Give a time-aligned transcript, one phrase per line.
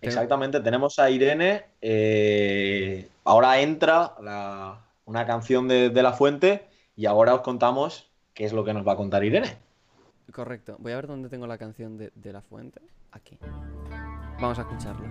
[0.00, 1.64] Exactamente, tenemos a Irene.
[1.80, 8.44] eh, ahora entra la- una canción de, de La Fuente y ahora os contamos qué
[8.44, 9.56] es lo que nos va a contar Irene.
[10.32, 10.76] Correcto.
[10.78, 12.80] Voy a ver dónde tengo la canción de, de La Fuente.
[13.12, 13.38] Aquí.
[14.40, 15.08] Vamos a escucharla.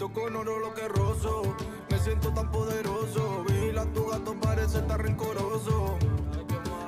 [0.00, 1.42] Toco en oro lo que rozo,
[1.90, 3.44] me siento tan poderoso.
[3.46, 5.98] Vigila tu gato, parece estar rencoroso.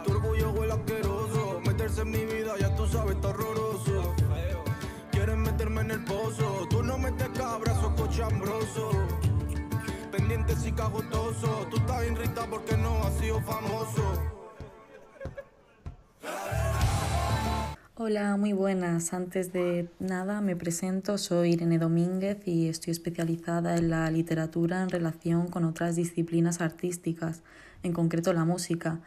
[0.02, 4.14] Tu orgullo huele asqueroso, meterse en mi vida ya tú sabes, está horroroso.
[5.10, 8.92] Quieren meterme en el pozo, tú no metes cabra, sos cochambroso.
[10.10, 14.31] Pendiente y cagotoso, tú estás irrita porque no has sido famoso.
[18.04, 19.12] Hola, muy buenas.
[19.12, 24.90] Antes de nada me presento, soy Irene Domínguez y estoy especializada en la literatura en
[24.90, 27.44] relación con otras disciplinas artísticas,
[27.84, 28.98] en concreto la música.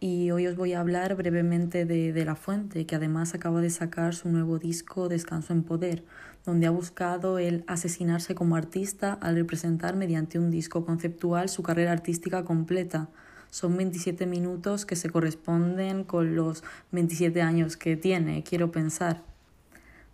[0.00, 3.68] Y hoy os voy a hablar brevemente de, de La Fuente, que además acaba de
[3.68, 6.04] sacar su nuevo disco Descanso en Poder,
[6.46, 11.92] donde ha buscado el asesinarse como artista al representar mediante un disco conceptual su carrera
[11.92, 13.10] artística completa.
[13.50, 19.22] Son 27 minutos que se corresponden con los 27 años que tiene, quiero pensar.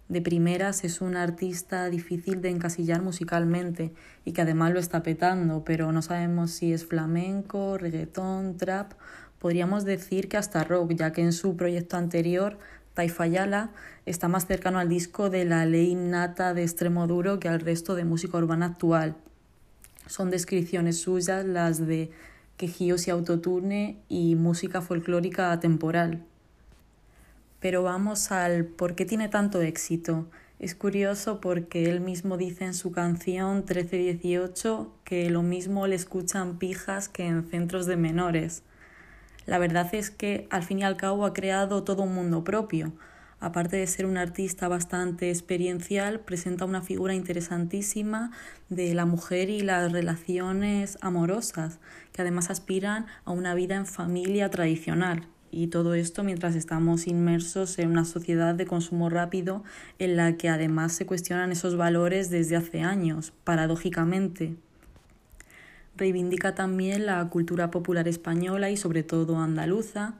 [0.08, 3.92] De primeras es un artista difícil de encasillar musicalmente
[4.24, 8.92] y que además lo está petando, pero no sabemos si es flamenco, reggaetón, trap.
[9.38, 12.58] Podríamos decir que hasta rock, ya que en su proyecto anterior,
[12.92, 13.70] Taifayala,
[14.04, 17.94] está más cercano al disco de la ley innata de extremo duro que al resto
[17.94, 19.16] de música urbana actual.
[20.06, 22.10] Son descripciones suyas las de
[22.56, 26.22] quejíos y autotune y música folclórica atemporal.
[27.60, 30.26] Pero vamos al por qué tiene tanto éxito.
[30.58, 36.58] Es curioso porque él mismo dice en su canción 1318 que lo mismo le escuchan
[36.58, 38.62] pijas que en centros de menores.
[39.46, 42.92] La verdad es que al fin y al cabo ha creado todo un mundo propio.
[43.44, 48.30] Aparte de ser un artista bastante experiencial, presenta una figura interesantísima
[48.70, 51.78] de la mujer y las relaciones amorosas,
[52.12, 55.28] que además aspiran a una vida en familia tradicional.
[55.50, 59.62] Y todo esto mientras estamos inmersos en una sociedad de consumo rápido
[59.98, 64.56] en la que además se cuestionan esos valores desde hace años, paradójicamente.
[65.98, 70.14] Reivindica también la cultura popular española y sobre todo andaluza,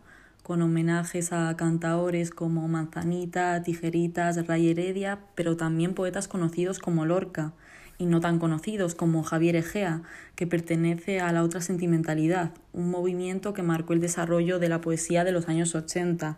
[0.45, 7.55] con homenajes a cantaores como Manzanita, Tijeritas, Ray Heredia, pero también poetas conocidos como Lorca
[7.97, 10.03] y no tan conocidos como Javier Egea,
[10.37, 15.25] que pertenece a la otra sentimentalidad, un movimiento que marcó el desarrollo de la poesía
[15.25, 16.37] de los años 80.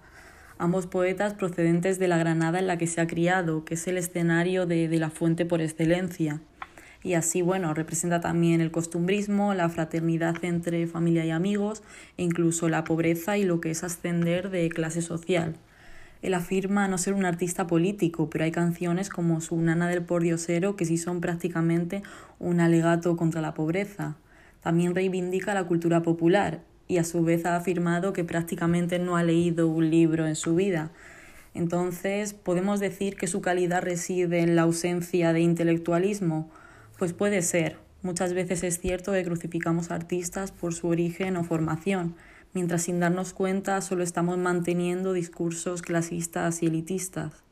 [0.56, 3.98] Ambos poetas procedentes de la Granada en la que se ha criado, que es el
[3.98, 6.40] escenario de, de la fuente por excelencia
[7.06, 11.84] y así, bueno, representa también el costumbrismo, la fraternidad entre familia y amigos
[12.16, 15.54] e incluso la pobreza y lo que es ascender de clase social.
[16.20, 20.74] Él afirma no ser un artista político, pero hay canciones como su Nana del Pordiosero
[20.74, 22.02] que sí son prácticamente
[22.40, 24.16] un alegato contra la pobreza.
[24.60, 29.22] También reivindica la cultura popular y a su vez ha afirmado que prácticamente no ha
[29.22, 30.90] leído un libro en su vida.
[31.54, 36.50] Entonces, ¿podemos decir que su calidad reside en la ausencia de intelectualismo?
[36.98, 37.78] Pues puede ser.
[38.02, 42.14] Muchas veces es cierto que crucificamos a artistas por su origen o formación,
[42.54, 47.42] mientras sin darnos cuenta solo estamos manteniendo discursos clasistas y elitistas.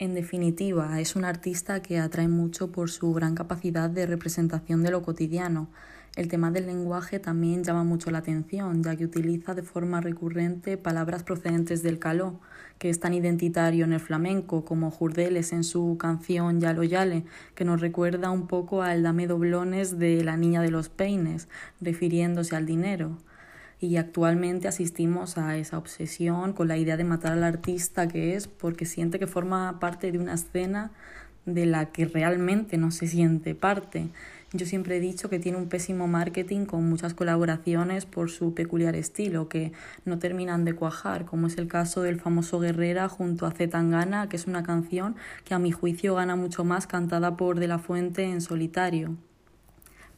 [0.00, 4.90] En definitiva, es un artista que atrae mucho por su gran capacidad de representación de
[4.90, 5.68] lo cotidiano.
[6.16, 10.76] El tema del lenguaje también llama mucho la atención, ya que utiliza de forma recurrente
[10.76, 12.38] palabras procedentes del caló,
[12.78, 17.24] que es tan identitario en el flamenco, como Jurdeles en su canción Yalo Yale,
[17.56, 21.48] que nos recuerda un poco al dame doblones de la niña de los peines,
[21.80, 23.18] refiriéndose al dinero.
[23.80, 28.46] Y actualmente asistimos a esa obsesión con la idea de matar al artista que es
[28.46, 30.92] porque siente que forma parte de una escena
[31.44, 34.08] de la que realmente no se siente parte.
[34.56, 38.94] Yo siempre he dicho que tiene un pésimo marketing con muchas colaboraciones por su peculiar
[38.94, 39.72] estilo, que
[40.04, 44.36] no terminan de cuajar, como es el caso del famoso Guerrera junto a Zetangana, que
[44.36, 48.22] es una canción que a mi juicio gana mucho más cantada por De la Fuente
[48.22, 49.16] en solitario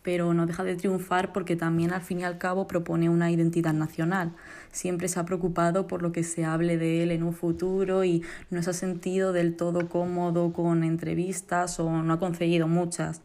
[0.03, 3.73] pero no deja de triunfar porque también al fin y al cabo propone una identidad
[3.73, 4.35] nacional.
[4.71, 8.23] Siempre se ha preocupado por lo que se hable de él en un futuro y
[8.49, 13.23] no se ha sentido del todo cómodo con entrevistas o no ha conseguido muchas.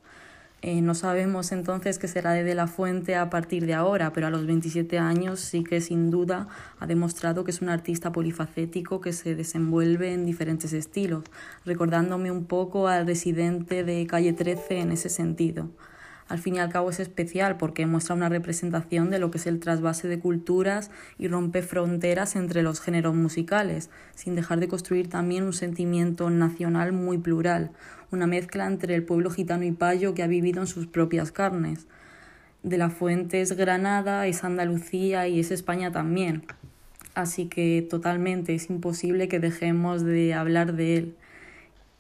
[0.63, 4.27] Eh, no sabemos entonces qué será de De La Fuente a partir de ahora, pero
[4.27, 6.49] a los 27 años sí que sin duda
[6.79, 11.23] ha demostrado que es un artista polifacético que se desenvuelve en diferentes estilos,
[11.65, 15.71] recordándome un poco al residente de Calle 13 en ese sentido.
[16.31, 19.47] Al fin y al cabo es especial porque muestra una representación de lo que es
[19.47, 25.09] el trasvase de culturas y rompe fronteras entre los géneros musicales, sin dejar de construir
[25.09, 27.71] también un sentimiento nacional muy plural,
[28.11, 31.85] una mezcla entre el pueblo gitano y payo que ha vivido en sus propias carnes.
[32.63, 36.43] De la Fuente es Granada, es Andalucía y es España también.
[37.13, 41.15] Así que totalmente es imposible que dejemos de hablar de él.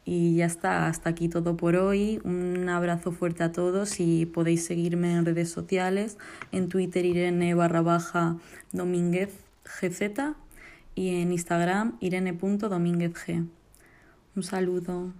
[0.03, 2.19] Y ya está, hasta aquí todo por hoy.
[2.23, 6.17] Un abrazo fuerte a todos y podéis seguirme en redes sociales,
[6.51, 8.37] en Twitter Irene barra baja
[8.71, 9.29] Domínguez
[9.63, 10.35] GZ
[10.95, 13.45] y en Instagram irene.domínguezg.
[14.35, 15.13] Un saludo.